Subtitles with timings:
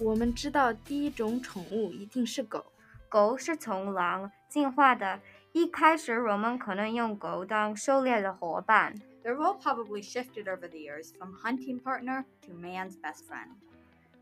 [0.00, 2.64] 我们知道第一种宠物一定是狗，
[3.08, 8.94] 狗是从狼进化的，一开始人们可能用狗当狩猎的伙伴。
[9.24, 13.48] Their role probably shifted over the years from hunting partner to man's best friend.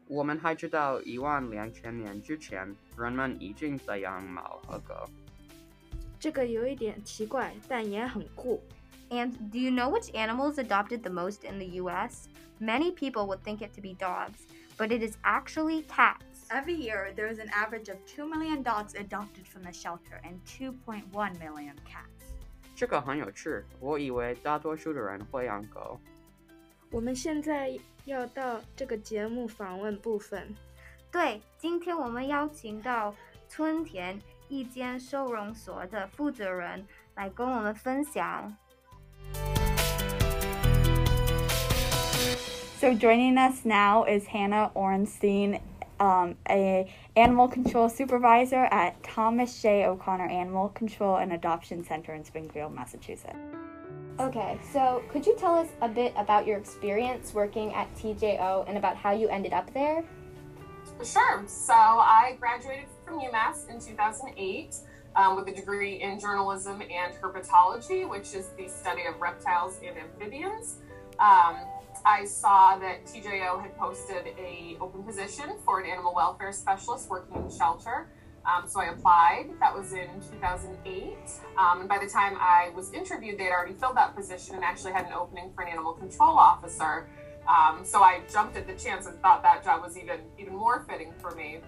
[0.08, 4.94] 我们还知道一万两千年之前，人们已经在养猫和狗。
[6.18, 8.62] 这个有一点奇怪，但也很酷。
[9.10, 12.28] And do you know which animals adopted the most in the US?
[12.58, 14.46] Many people would think it to be dogs,
[14.77, 16.47] but it is actually cats.
[16.49, 20.39] Every year, there is an average of 2 million dogs adopted from the shelter and
[20.45, 22.07] 2.1 million cats.
[22.75, 25.99] 这个很有趣，我以为大多数的人会养狗。
[26.89, 30.53] 我们现在要到这个节目访问部分。
[31.11, 33.15] 对，今天我们邀请到
[33.47, 34.19] 春田
[34.49, 38.53] 一间收容所的负责人来跟我们分享。
[42.86, 45.60] So joining us now is Hannah Ornstein,
[45.98, 49.86] um, a animal control supervisor at Thomas J.
[49.86, 53.34] O'Connor Animal Control and Adoption Center in Springfield, Massachusetts.
[54.20, 58.78] Okay, so could you tell us a bit about your experience working at TJO and
[58.78, 60.04] about how you ended up there?
[61.04, 61.42] Sure.
[61.48, 64.76] So I graduated from UMass in 2008
[65.16, 69.98] um, with a degree in journalism and herpetology, which is the study of reptiles and
[69.98, 70.76] amphibians.
[71.18, 71.56] Um,
[72.04, 77.42] I saw that TJO had posted a open position for an animal welfare specialist working
[77.42, 78.08] in shelter.
[78.46, 79.50] Um, so I applied.
[79.60, 81.16] That was in 2008.
[81.58, 84.62] Um, and by the time I was interviewed, they had already filled that position and
[84.62, 87.08] actually had an opening for an animal control officer.
[87.48, 90.84] Um, so I jumped at the chance and thought that job was even even more
[90.88, 91.58] fitting for me.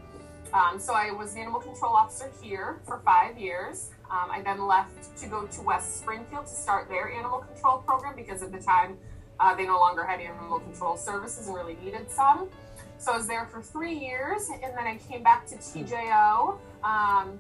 [0.53, 3.91] Um, so I was an animal control officer here for five years.
[4.11, 8.17] Um, I then left to go to West Springfield to start their animal control program
[8.17, 8.97] because at the time
[9.41, 12.49] uh, they no longer had animal control services and really needed some.
[12.99, 17.39] So I was there for three years, and then I came back to TJO um,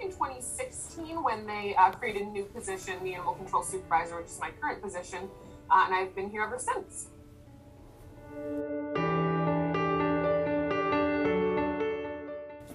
[0.00, 4.40] in 2016 when they uh, created a new position, the animal control supervisor, which is
[4.40, 5.28] my current position,
[5.70, 7.08] uh, and I've been here ever since.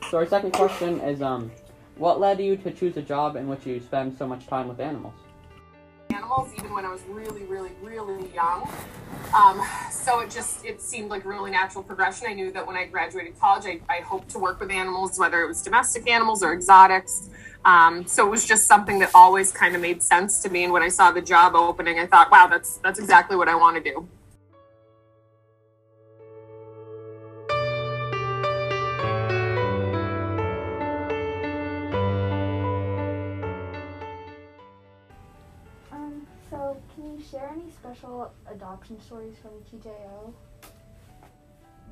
[0.10, 1.52] So our second question is um,
[1.98, 4.80] what led you to choose a job in which you spend so much time with
[4.80, 5.14] animals?
[6.20, 8.70] Animals even when I was really, really, really young.
[9.34, 12.28] Um, so it just it seemed like a really natural progression.
[12.28, 15.42] I knew that when I graduated college, I, I hoped to work with animals, whether
[15.44, 17.30] it was domestic animals or exotics.
[17.64, 20.64] Um, so it was just something that always kind of made sense to me.
[20.66, 23.56] And when I saw the job opening, I thought, wow, that's that's exactly what I
[23.56, 24.08] want to do.
[37.20, 40.34] You share any special adoption stories from TJO?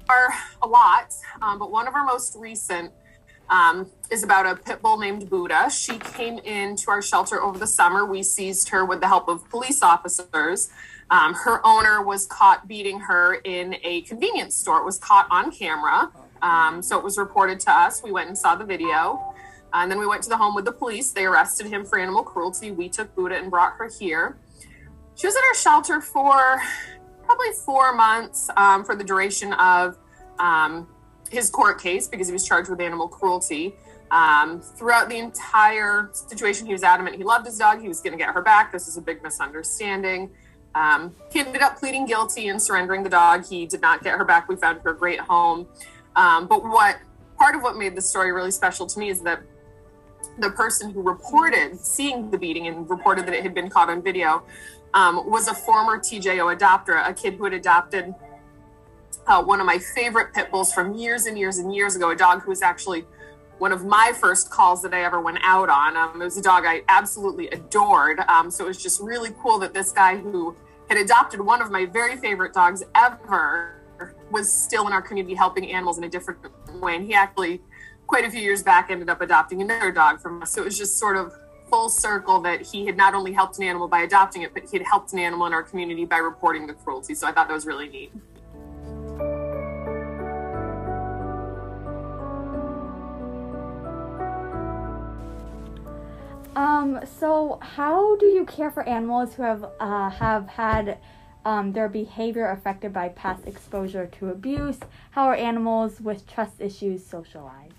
[0.09, 0.29] are
[0.61, 2.93] a lot, um, but one of our most recent
[3.49, 5.69] um, is about a pit bull named Buddha.
[5.69, 8.05] She came into our shelter over the summer.
[8.05, 10.69] We seized her with the help of police officers.
[11.09, 14.79] Um, her owner was caught beating her in a convenience store.
[14.79, 16.09] It was caught on camera.
[16.41, 18.01] Um, so it was reported to us.
[18.01, 19.33] We went and saw the video.
[19.73, 21.11] And then we went to the home with the police.
[21.11, 22.71] They arrested him for animal cruelty.
[22.71, 24.37] We took Buddha and brought her here.
[25.17, 26.61] She was at our shelter for
[27.25, 29.97] probably four months um, for the duration of
[30.37, 30.87] um,
[31.31, 33.73] his court case because he was charged with animal cruelty.
[34.11, 37.81] Um, throughout the entire situation, he was adamant he loved his dog.
[37.81, 38.71] He was going to get her back.
[38.71, 40.29] This is a big misunderstanding.
[40.75, 43.43] Um, he ended up pleading guilty and surrendering the dog.
[43.43, 44.47] He did not get her back.
[44.47, 45.67] We found her a great home.
[46.15, 46.99] Um, but what
[47.39, 49.41] part of what made the story really special to me is that
[50.39, 54.01] the person who reported seeing the beating and reported that it had been caught on
[54.03, 54.43] video
[54.93, 58.13] um, was a former TJO adopter, a kid who had adopted
[59.27, 62.15] uh, one of my favorite pit bulls from years and years and years ago, a
[62.15, 63.05] dog who was actually
[63.57, 65.97] one of my first calls that I ever went out on.
[65.97, 68.19] Um, it was a dog I absolutely adored.
[68.27, 70.55] Um, so it was just really cool that this guy who
[70.89, 73.73] had adopted one of my very favorite dogs ever
[74.31, 76.39] was still in our community helping animals in a different
[76.79, 76.95] way.
[76.95, 77.61] And he actually,
[78.05, 80.51] quite a few years back, ended up adopting another dog from us.
[80.51, 81.33] So it was just sort of
[81.69, 84.77] full circle that he had not only helped an animal by adopting it, but he
[84.77, 87.13] had helped an animal in our community by reporting the cruelty.
[87.13, 88.11] So I thought that was really neat.
[96.57, 100.97] Um, so how do you care for animals who have uh, have had
[101.45, 104.79] um, their behavior affected by past exposure to abuse?
[105.11, 107.73] How are animals with trust issues socialized?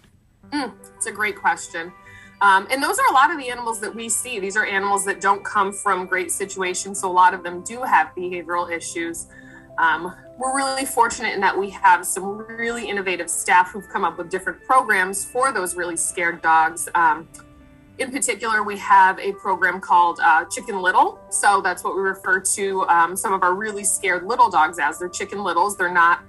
[0.50, 1.93] Mm, it's a great question.
[2.40, 4.38] Um, and those are a lot of the animals that we see.
[4.38, 7.82] These are animals that don't come from great situations, so a lot of them do
[7.82, 9.26] have behavioral issues.
[9.79, 14.19] Um, we're really fortunate in that we have some really innovative staff who've come up
[14.19, 16.88] with different programs for those really scared dogs.
[16.94, 17.29] Um,
[17.99, 21.19] in particular, we have a program called uh, Chicken Little.
[21.31, 25.00] So that's what we refer to um, some of our really scared little dogs as.
[25.00, 25.76] They're chicken littles.
[25.76, 26.23] They're not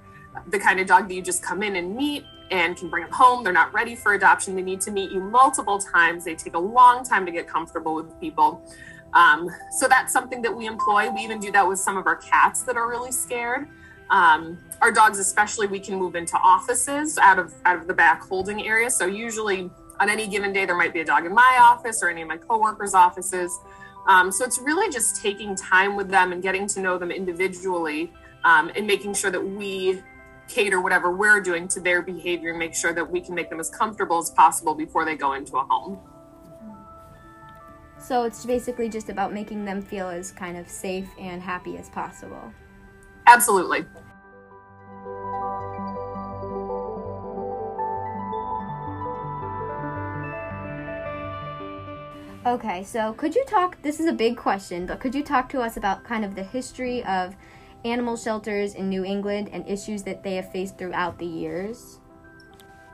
[0.48, 3.12] the kind of dog that you just come in and meet and can bring them
[3.12, 3.44] home.
[3.44, 4.56] They're not ready for adoption.
[4.56, 6.24] They need to meet you multiple times.
[6.24, 8.62] They take a long time to get comfortable with people.
[9.14, 11.10] Um, so that's something that we employ.
[11.10, 13.68] We even do that with some of our cats that are really scared.
[14.10, 18.22] Um, our dogs, especially, we can move into offices out of out of the back
[18.22, 18.90] holding area.
[18.90, 19.70] So usually
[20.00, 22.28] on any given day, there might be a dog in my office or any of
[22.28, 23.56] my coworkers' offices.
[24.08, 28.12] Um, so it's really just taking time with them and getting to know them individually
[28.44, 30.02] um, and making sure that we
[30.50, 33.60] cater whatever we're doing to their behavior and make sure that we can make them
[33.60, 35.98] as comfortable as possible before they go into a home.
[37.98, 41.88] So it's basically just about making them feel as kind of safe and happy as
[41.90, 42.52] possible.
[43.26, 43.84] Absolutely.
[52.46, 53.80] Okay, so could you talk?
[53.82, 56.42] This is a big question, but could you talk to us about kind of the
[56.42, 57.36] history of
[57.84, 62.00] animal shelters in New England and issues that they have faced throughout the years?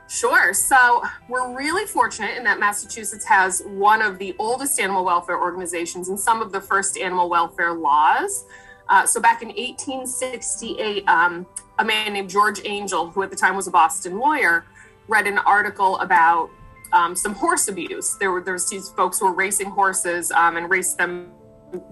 [0.09, 0.53] Sure.
[0.53, 6.07] So we're really fortunate in that Massachusetts has one of the oldest animal welfare organizations
[6.07, 8.45] and some of the first animal welfare laws.
[8.89, 11.45] Uh, so back in 1868, um,
[11.79, 14.65] a man named George Angell, who at the time was a Boston lawyer,
[15.09, 16.49] read an article about
[16.93, 18.15] um, some horse abuse.
[18.17, 21.31] There were there's these folks who were racing horses um, and raced them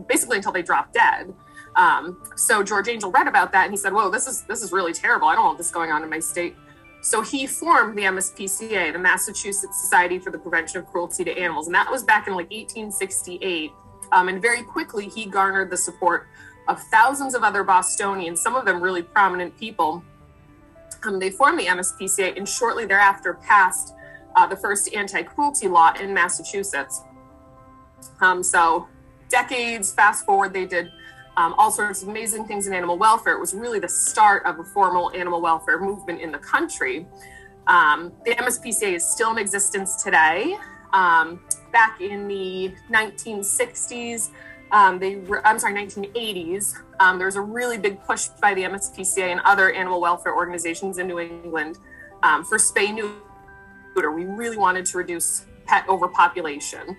[0.08, 1.34] basically until they dropped dead.
[1.76, 4.72] Um, so George Angell read about that and he said, "Whoa, this is this is
[4.72, 5.28] really terrible.
[5.28, 6.56] I don't want this going on in my state."
[7.02, 11.68] So he formed the MSPCA, the Massachusetts Society for the Prevention of Cruelty to Animals,
[11.68, 13.72] and that was back in like 1868.
[14.12, 16.28] Um, and very quickly, he garnered the support
[16.68, 20.04] of thousands of other Bostonians, some of them really prominent people.
[21.04, 23.94] Um, they formed the MSPCA and shortly thereafter passed
[24.36, 27.04] uh, the first anti cruelty law in Massachusetts.
[28.22, 28.88] Um, so,
[29.30, 30.92] decades fast forward, they did
[31.38, 33.34] um, all sorts of amazing things in animal welfare.
[33.34, 37.06] It was really the start of a formal animal welfare movement in the country.
[37.68, 40.58] Um, the MSPCA is still in existence today.
[40.94, 41.42] Um,
[41.72, 44.30] back in the 1960s,
[44.72, 48.64] um, they were, I'm sorry, 1980s, um, there was a really big push by the
[48.64, 51.80] MSPCA and other animal welfare organizations in New England
[52.24, 54.12] um, for spay neuter.
[54.12, 56.98] We really wanted to reduce pet overpopulation.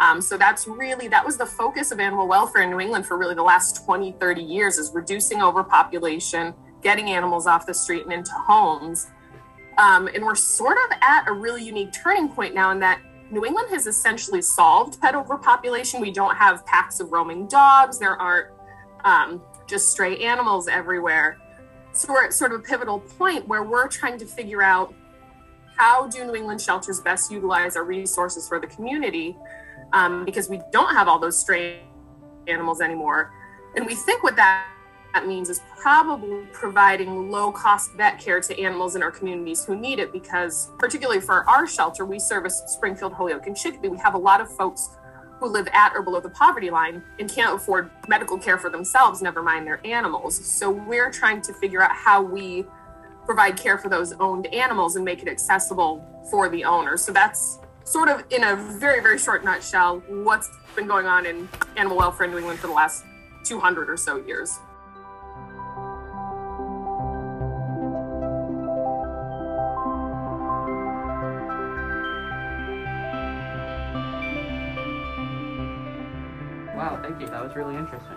[0.00, 3.16] Um, so that's really that was the focus of animal welfare in New England for
[3.16, 8.12] really the last 20, 30 years is reducing overpopulation, getting animals off the street and
[8.12, 9.10] into homes.
[9.78, 13.00] Um, and we're sort of at a really unique turning point now in that
[13.30, 16.00] New England has essentially solved pet overpopulation.
[16.00, 17.98] We don't have packs of roaming dogs.
[17.98, 18.48] There aren't
[19.04, 21.38] um, just stray animals everywhere.
[21.92, 24.94] So we're at sort of a pivotal point where we're trying to figure out
[25.76, 29.36] how do New England shelters best utilize our resources for the community
[29.92, 31.80] um, because we don't have all those stray
[32.48, 33.32] animals anymore.
[33.76, 34.66] And we think what that,
[35.14, 39.76] that means is probably providing low cost vet care to animals in our communities who
[39.76, 43.88] need it because, particularly for our shelter, we service Springfield, Holyoke, and Chicopee.
[43.88, 44.90] We have a lot of folks
[45.38, 49.20] who live at or below the poverty line and can't afford medical care for themselves,
[49.20, 50.36] never mind their animals.
[50.46, 52.64] So we're trying to figure out how we
[53.24, 57.02] provide care for those owned animals and make it accessible for the owners.
[57.02, 61.48] So that's sort of in a very, very short nutshell, what's been going on in
[61.76, 63.04] animal welfare in New England for the last
[63.44, 64.58] 200 or so years.
[76.76, 77.26] Wow, thank you.
[77.28, 78.16] That was really interesting.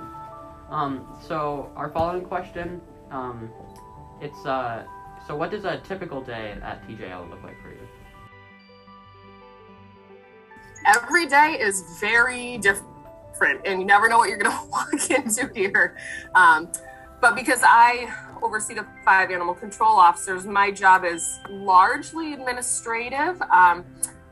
[0.69, 2.81] Um, so our following question,
[3.11, 3.49] um,
[4.21, 4.85] it's uh,
[5.27, 7.74] so what does a typical day at TJO look like for you?
[10.85, 15.51] Every day is very different and you never know what you're going to walk into
[15.53, 15.97] here.
[16.33, 16.71] Um,
[17.21, 23.41] but because I oversee the five animal control officers, my job is largely administrative.
[23.43, 23.85] Um,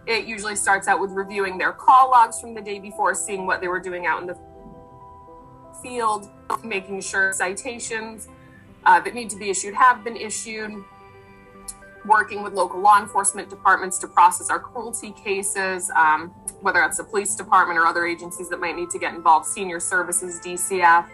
[0.05, 3.61] it usually starts out with reviewing their call logs from the day before, seeing what
[3.61, 4.37] they were doing out in the
[5.81, 6.29] field,
[6.63, 8.27] making sure citations
[8.85, 10.71] uh, that need to be issued have been issued.
[12.05, 16.29] Working with local law enforcement departments to process our cruelty cases, um,
[16.61, 19.79] whether that's the police department or other agencies that might need to get involved, senior
[19.79, 21.07] services, DCF.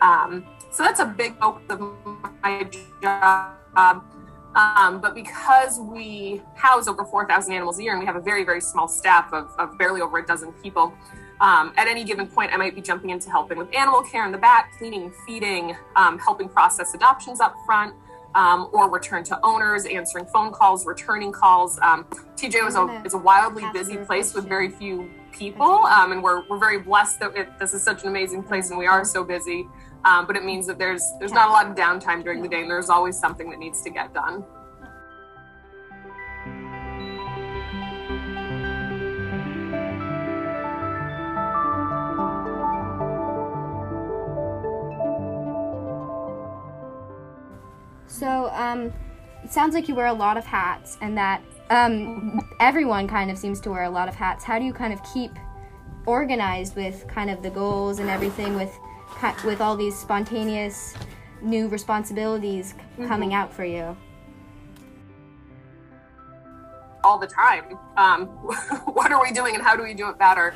[0.00, 1.80] Um, so that's a big focus of
[2.42, 2.68] my
[3.02, 4.04] job.
[4.56, 8.44] Um, but because we house over 4,000 animals a year and we have a very,
[8.44, 10.92] very small staff of, of barely over a dozen people,
[11.40, 14.32] um, at any given point, I might be jumping into helping with animal care in
[14.32, 17.94] the back, cleaning, feeding, um, helping process adoptions up front,
[18.34, 21.78] um, or return to owners, answering phone calls, returning calls.
[21.80, 22.04] Um,
[22.36, 26.46] TJ is a, is a wildly busy place with very few people, um, and we're,
[26.48, 29.24] we're very blessed that it, this is such an amazing place and we are so
[29.24, 29.66] busy.
[30.04, 32.62] Um, but it means that there's there's not a lot of downtime during the day,
[32.62, 34.44] and there's always something that needs to get done.
[48.20, 48.92] So, um,
[49.42, 53.38] it sounds like you wear a lot of hats, and that um, everyone kind of
[53.38, 54.44] seems to wear a lot of hats.
[54.44, 55.30] How do you kind of keep
[56.04, 58.78] organized with kind of the goals and everything with
[59.42, 60.94] with all these spontaneous
[61.40, 63.96] new responsibilities c- coming out for you?
[67.02, 67.78] all the time.
[67.96, 68.26] Um,
[68.92, 70.52] what are we doing and how do we do it better?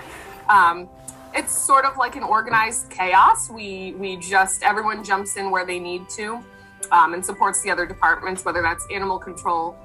[0.51, 0.91] Um,
[1.33, 3.49] it's sort of like an organized chaos.
[3.49, 6.45] We we just everyone jumps in where they need to
[6.91, 9.77] um, and supports the other departments, whether that's animal control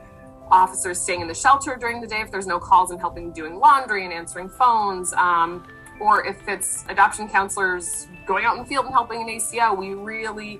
[0.51, 3.59] officers staying in the shelter during the day if there's no calls and helping doing
[3.59, 5.63] laundry and answering phones, um,
[5.99, 9.73] or if it's adoption counselors going out in the field and helping an ACO.
[9.73, 10.59] We really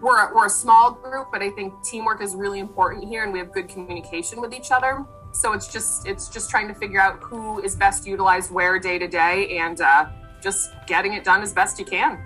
[0.00, 3.38] we're, we're a small group, but I think teamwork is really important here, and we
[3.38, 5.06] have good communication with each other.
[5.32, 8.98] So it's just it's just trying to figure out who is best utilized where day
[8.98, 10.06] to day, and uh,
[10.42, 12.18] just getting it done as best you can.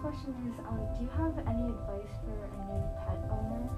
[0.00, 3.68] Question is, um, do you have any advice for a new pet owner?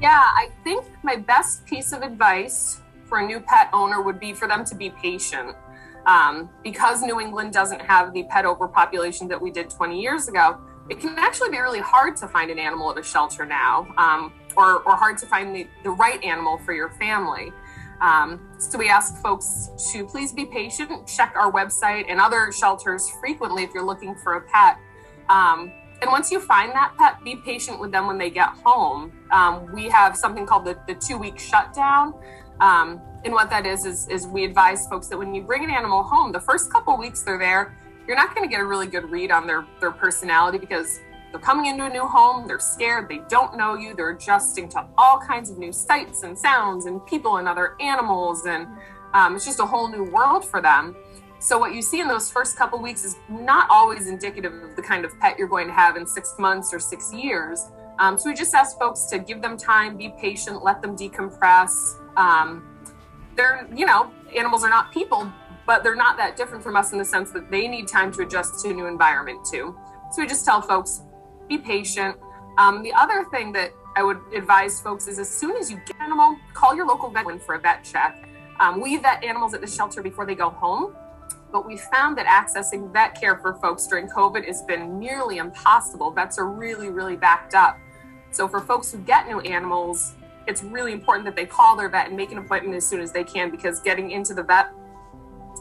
[0.00, 4.32] Yeah, I think my best piece of advice for a new pet owner would be
[4.32, 5.54] for them to be patient.
[6.04, 10.58] Um, because New England doesn't have the pet overpopulation that we did 20 years ago,
[10.88, 14.32] it can actually be really hard to find an animal at a shelter now, um,
[14.56, 17.52] or, or hard to find the, the right animal for your family.
[18.00, 23.10] Um, so we ask folks to please be patient, check our website and other shelters
[23.20, 24.78] frequently if you're looking for a pet.
[25.28, 29.12] Um, and once you find that pet, be patient with them when they get home.
[29.30, 32.14] Um, we have something called the, the two week shutdown.
[32.60, 35.70] Um, and what that is, is, is we advise folks that when you bring an
[35.70, 37.76] animal home, the first couple weeks they're there,
[38.06, 41.40] you're not going to get a really good read on their, their personality because they're
[41.40, 45.18] coming into a new home, they're scared, they don't know you, they're adjusting to all
[45.20, 48.46] kinds of new sights and sounds and people and other animals.
[48.46, 48.66] And
[49.14, 50.96] um, it's just a whole new world for them.
[51.38, 54.82] So what you see in those first couple weeks is not always indicative of the
[54.82, 57.70] kind of pet you're going to have in six months or six years.
[57.98, 61.72] Um, so we just ask folks to give them time, be patient, let them decompress.
[62.16, 62.66] Um,
[63.36, 65.32] they're, you know, animals are not people,
[65.66, 68.22] but they're not that different from us in the sense that they need time to
[68.22, 69.78] adjust to a new environment too.
[70.12, 71.02] So we just tell folks,
[71.50, 72.16] be patient.
[72.56, 75.96] Um, the other thing that I would advise folks is as soon as you get
[75.96, 78.24] an animal, call your local vet for a vet check.
[78.58, 80.94] Um, we vet animals at the shelter before they go home
[81.52, 86.10] but we found that accessing vet care for folks during COVID has been nearly impossible.
[86.10, 87.78] Vets are really, really backed up.
[88.30, 90.12] So for folks who get new animals,
[90.46, 93.12] it's really important that they call their vet and make an appointment as soon as
[93.12, 94.70] they can because getting into the vet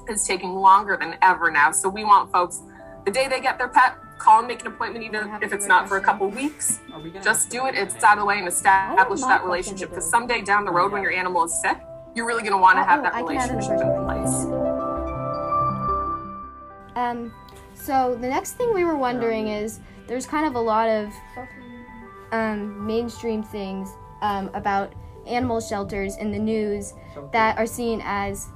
[0.07, 1.71] is taking longer than ever now.
[1.71, 2.61] So we want folks
[3.05, 5.87] the day they get their pet, call and make an appointment, even if it's not
[5.89, 6.79] for a couple weeks.
[7.01, 7.75] We Just do it.
[7.75, 9.89] It's out of the way and establish that relationship.
[9.89, 11.77] Because someday down the road, when your animal is sick,
[12.15, 14.03] you're really going to want to have Oh, that I can add an relationship in
[14.05, 14.45] place.
[16.95, 17.33] Um,
[17.73, 21.13] so the next thing we were wondering is there's kind of a lot of
[22.31, 23.89] um, mainstream things
[24.21, 24.93] um, about
[25.25, 26.93] animal shelters in the news
[27.31, 28.49] that are seen as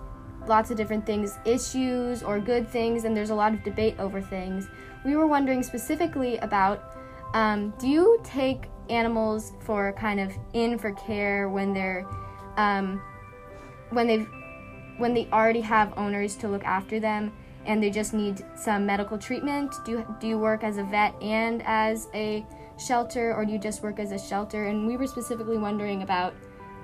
[0.48, 4.22] lots of different things, issues or good things, and there's a lot of debate over
[4.22, 4.68] things.
[5.06, 6.96] We were wondering specifically about
[7.34, 12.06] um, do you take animals for kind of in for care when they're
[12.58, 13.02] um,
[13.90, 14.28] when they've
[14.98, 17.32] when they already have owners to look after them
[17.66, 19.74] and they just need some medical treatment?
[19.86, 22.46] Do you, do you work as a vet and as a
[22.78, 24.68] shelter, or do you just work as a shelter?
[24.68, 26.34] And we were specifically wondering about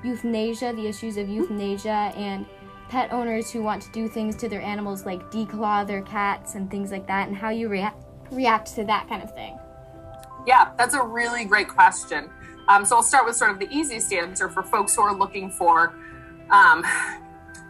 [0.03, 2.45] euthanasia, the issues of euthanasia, and
[2.88, 6.71] pet owners who want to do things to their animals like declaw their cats and
[6.71, 9.57] things like that, and how you react react to that kind of thing.
[10.48, 12.29] Yeah, that's a really great question.
[12.67, 15.50] Um, so I'll start with sort of the easiest answer for folks who are looking
[15.50, 15.95] for
[16.51, 16.83] um,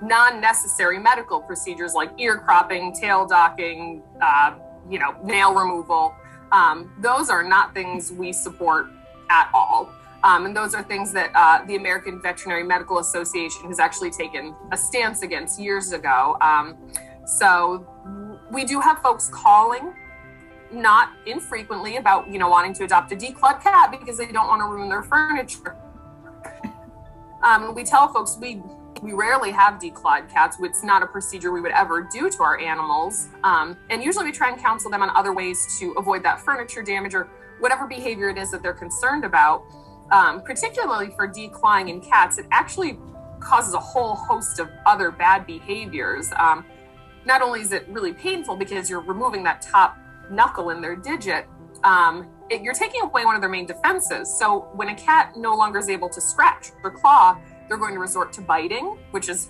[0.02, 4.56] non-necessary medical procedures like ear cropping, tail docking, uh,
[4.90, 6.14] you know, nail removal.
[6.52, 8.88] Um, those are not things we support
[9.30, 9.92] at all.
[10.24, 14.54] Um, and those are things that uh, the American Veterinary Medical Association has actually taken
[14.72, 16.36] a stance against years ago.
[16.42, 16.78] Um,
[17.26, 17.88] so
[18.52, 19.94] we do have folks calling
[20.72, 24.62] not infrequently about you know wanting to adopt a declawed cat because they don't want
[24.62, 25.76] to ruin their furniture.
[27.44, 28.62] Um, we tell folks we
[29.02, 30.58] we rarely have declawed cats.
[30.60, 33.30] It's not a procedure we would ever do to our animals.
[33.44, 36.84] Um, and usually we try and counsel them on other ways to avoid that furniture
[36.84, 39.64] damage or whatever behavior it is that they're concerned about.
[40.12, 42.98] Um, particularly for declawing in cats, it actually
[43.40, 46.32] causes a whole host of other bad behaviors.
[46.38, 46.66] Um,
[47.26, 49.98] not only is it really painful because you're removing that top
[50.32, 51.48] knuckle in their digit,
[51.84, 54.38] um, it, you're taking away one of their main defenses.
[54.38, 58.00] So when a cat no longer is able to scratch or claw, they're going to
[58.00, 59.50] resort to biting, which is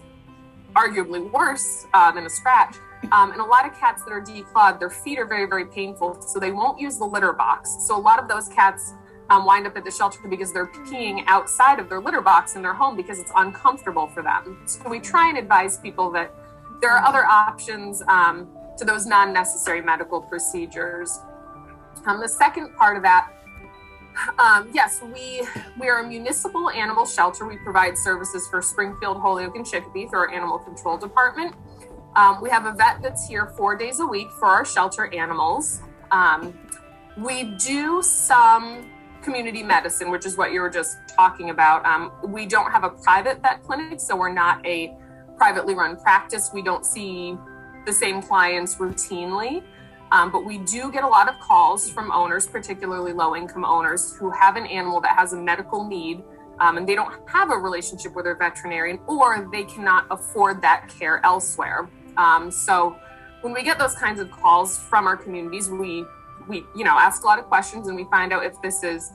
[0.73, 2.75] arguably worse uh, than a scratch.
[3.11, 6.21] Um, and a lot of cats that are declawed, their feet are very, very painful,
[6.21, 7.77] so they won't use the litter box.
[7.87, 8.93] So a lot of those cats
[9.29, 12.61] um, wind up at the shelter because they're peeing outside of their litter box in
[12.61, 14.63] their home because it's uncomfortable for them.
[14.65, 16.33] So we try and advise people that
[16.81, 21.19] there are other options um, to those non necessary medical procedures.
[22.05, 23.29] Um, the second part of that,
[24.39, 25.47] um, yes, we
[25.79, 27.45] we are a municipal animal shelter.
[27.45, 31.55] We provide services for Springfield, Holyoke, and Chicopee through our animal control department.
[32.15, 35.81] Um, we have a vet that's here four days a week for our shelter animals.
[36.11, 36.57] Um,
[37.17, 38.89] we do some
[39.21, 41.85] community medicine, which is what you were just talking about.
[41.85, 44.97] Um, we don't have a private vet clinic, so we're not a
[45.37, 46.49] privately run practice.
[46.53, 47.37] We don't see
[47.85, 49.63] the same clients routinely.
[50.11, 54.15] Um, but we do get a lot of calls from owners, particularly low income owners,
[54.17, 56.23] who have an animal that has a medical need
[56.59, 60.89] um, and they don't have a relationship with their veterinarian or they cannot afford that
[60.89, 61.87] care elsewhere.
[62.17, 62.97] Um, so
[63.41, 66.05] when we get those kinds of calls from our communities, we
[66.47, 69.11] we you know ask a lot of questions and we find out if this is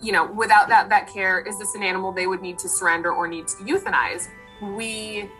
[0.00, 3.12] you know without that vet care is this an animal they would need to surrender
[3.12, 4.28] or need to euthanize
[4.74, 5.30] we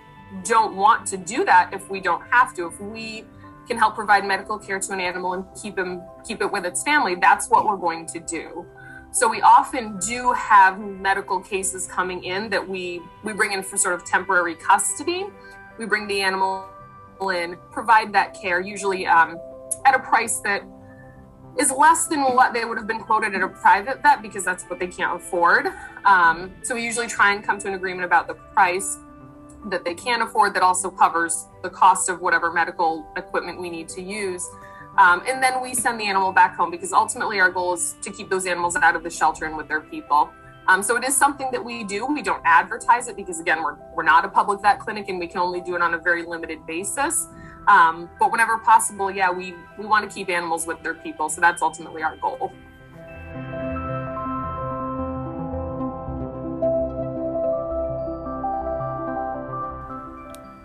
[0.44, 2.66] don't want to do that if we don't have to.
[2.66, 3.24] If we
[3.66, 6.82] can help provide medical care to an animal and keep him keep it with its
[6.82, 8.66] family that's what we're going to do.
[9.12, 13.76] So we often do have medical cases coming in that we we bring in for
[13.76, 15.26] sort of temporary custody.
[15.78, 16.66] We bring the animal
[17.32, 19.38] in provide that care usually um,
[19.84, 20.62] at a price that
[21.58, 24.64] is less than what they would have been quoted at a private vet because that's
[24.64, 25.66] what they can't afford.
[26.04, 28.96] Um, so we usually try and come to an agreement about the price
[29.66, 33.88] that they can afford that also covers the cost of whatever medical equipment we need
[33.90, 34.48] to use.
[34.98, 38.10] Um, and then we send the animal back home because ultimately our goal is to
[38.10, 40.30] keep those animals out of the shelter and with their people.
[40.66, 42.06] Um, so it is something that we do.
[42.06, 45.26] We don't advertise it because again, we're, we're not a public vet clinic and we
[45.26, 47.26] can only do it on a very limited basis.
[47.68, 51.28] Um, but whenever possible, yeah, we, we want to keep animals with their people.
[51.28, 52.52] So that's ultimately our goal.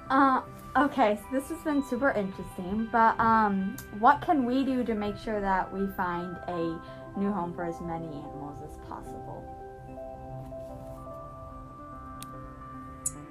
[0.09, 0.41] Uh,
[0.77, 5.17] okay, so this has been super interesting, but um, what can we do to make
[5.17, 6.79] sure that we find a
[7.17, 9.43] new home for as many animals as possible?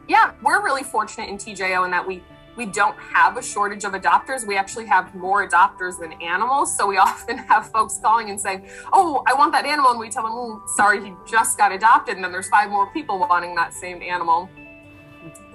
[0.09, 2.23] Yeah, we're really fortunate in TJO in that we
[2.57, 4.47] we don't have a shortage of adopters.
[4.47, 6.77] We actually have more adopters than animals.
[6.77, 9.91] So we often have folks calling and saying, Oh, I want that animal.
[9.91, 12.15] And we tell them, oh, Sorry, he just got adopted.
[12.15, 14.49] And then there's five more people wanting that same animal.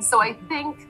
[0.02, 0.89] So I think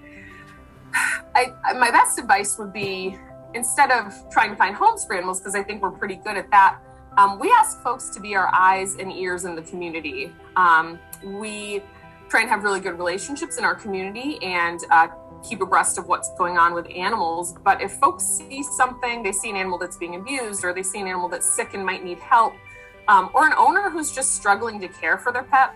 [1.40, 3.18] I, my best advice would be
[3.54, 6.52] instead of trying to find homes for animals, because I think we're pretty good at
[6.52, 6.80] that,
[7.18, 10.34] um, we ask folks to be our eyes and ears in the community.
[10.56, 11.82] Um, we
[12.30, 15.08] try and have really good relationships in our community and uh,
[15.48, 17.56] keep abreast of what's going on with animals.
[17.64, 21.00] But if folks see something, they see an animal that's being abused, or they see
[21.00, 22.54] an animal that's sick and might need help,
[23.08, 25.74] um, or an owner who's just struggling to care for their pet,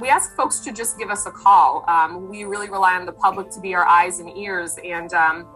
[0.00, 1.84] we ask folks to just give us a call.
[1.88, 5.46] Um, we really rely on the public to be our eyes and ears, and um,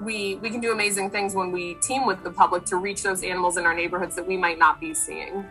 [0.00, 3.22] we we can do amazing things when we team with the public to reach those
[3.22, 5.44] animals in our neighborhoods that we might not be seeing.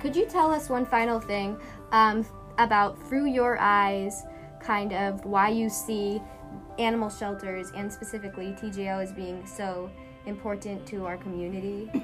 [0.00, 1.58] Could you tell us one final thing
[1.90, 2.24] um,
[2.58, 4.22] about through your eyes,
[4.66, 6.20] kind of why you see
[6.78, 9.90] animal shelters and specifically TJO as being so
[10.26, 11.90] important to our community?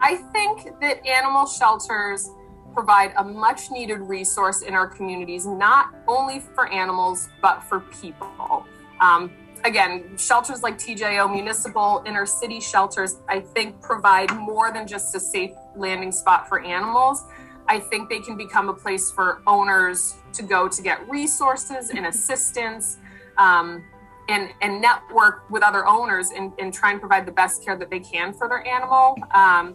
[0.00, 2.30] I think that animal shelters
[2.72, 8.64] provide a much needed resource in our communities, not only for animals, but for people.
[9.00, 9.32] Um,
[9.64, 15.20] again, shelters like TJO, municipal inner city shelters, I think provide more than just a
[15.20, 17.24] safe landing spot for animals.
[17.68, 22.06] I think they can become a place for owners to go to get resources and
[22.06, 22.96] assistance
[23.36, 23.84] um,
[24.28, 27.90] and, and network with other owners and, and try and provide the best care that
[27.90, 29.16] they can for their animal.
[29.32, 29.74] Um,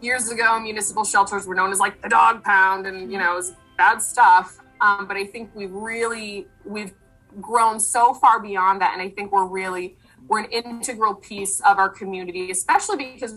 [0.00, 3.36] years ago, municipal shelters were known as like the dog pound and, you know, it
[3.36, 4.58] was bad stuff.
[4.80, 6.92] Um, but I think we've really, we've
[7.40, 8.92] grown so far beyond that.
[8.92, 9.96] And I think we're really,
[10.28, 13.36] we're an integral piece of our community, especially because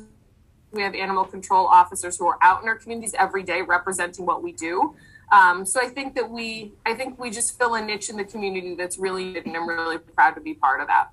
[0.76, 4.44] we have animal control officers who are out in our communities every day representing what
[4.44, 4.96] we do.
[5.32, 8.26] Um, so I think that we, I think we just fill a niche in the
[8.26, 11.10] community that's really, needed, and I'm really proud to be part of that.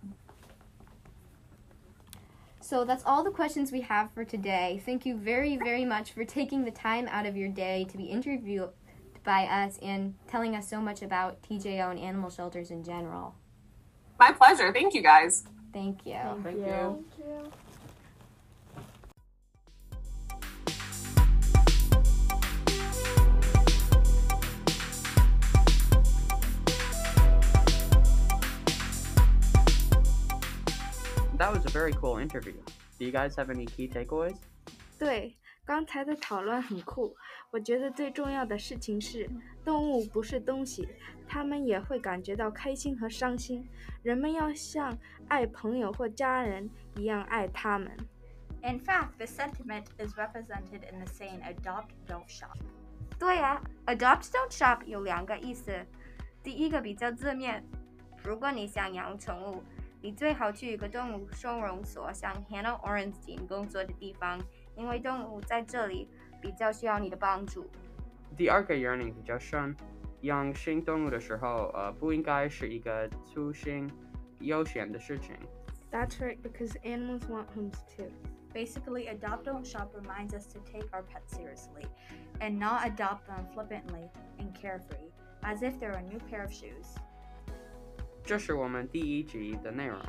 [2.61, 4.83] So that's all the questions we have for today.
[4.85, 8.05] Thank you very, very much for taking the time out of your day to be
[8.05, 8.70] interviewed
[9.25, 13.35] by us and telling us so much about TJO and animal shelters in general.
[14.18, 14.72] My pleasure.
[14.72, 15.44] Thank you guys.
[15.72, 16.18] Thank you.
[16.42, 16.57] Thank
[17.18, 17.53] you.
[31.42, 32.56] That was a very cool interview.
[32.98, 34.38] Do you guys have any key takeaways?
[34.98, 35.36] 对，
[35.66, 37.16] 刚才的讨论很酷。
[37.52, 39.30] 我觉得最重要的事情是，
[39.63, 40.88] 动物不是东西，
[41.28, 43.68] 它们也会感觉到开心和伤心。
[44.04, 47.96] 人们要像爱朋友或家人一样爱它们。
[48.63, 52.58] In fact, this sentiment is represented in the saying adopt, don't shop.
[53.20, 55.72] 对呀、a d o p t don't shop 有两个意思。
[56.44, 57.63] 第一个比较字面，
[58.24, 59.63] 如果你想养宠物，
[60.02, 64.40] 你最好去一个动物收容所，像 Hannah Orenstein 工作的地方，
[64.76, 66.10] 因为动物在这里
[66.42, 67.70] 比较需要你的帮助。
[68.36, 69.76] 第二个 yearning 比较深，
[70.22, 73.92] 养新动物的时候，呃，不应该是一个粗心
[74.40, 75.36] 悠闲的事情。
[75.92, 78.12] That's right, because animals want homes too.
[78.54, 81.88] Basically, adopt, don't shop reminds us to take our pets seriously
[82.40, 85.12] and not adopt them flippantly and carefree,
[85.42, 86.96] as if they're a new pair of shoes.
[88.24, 90.00] 这是我们第一集的内容。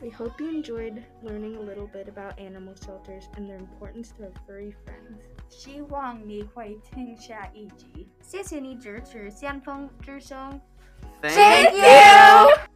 [0.00, 4.24] We hope you enjoyed learning a little bit about animal shelters and their importance to
[4.24, 5.22] our furry friends.
[5.48, 8.06] 希望你会听下一集。
[8.20, 10.60] 谢谢你支持先锋之声。
[11.22, 12.69] Thank you.